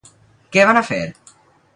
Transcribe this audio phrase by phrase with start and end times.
[0.55, 0.99] Què van a fer?